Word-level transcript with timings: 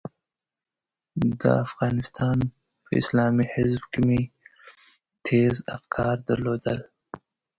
د 1.41 1.43
افغانستان 1.65 2.37
په 2.83 2.89
اسلامي 3.01 3.45
حزب 3.53 3.83
کې 3.91 4.01
مې 4.07 4.21
تېز 5.27 5.55
افکار 5.77 6.15
درلودل. 6.29 6.79